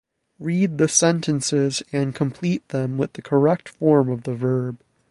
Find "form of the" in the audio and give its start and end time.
3.69-4.33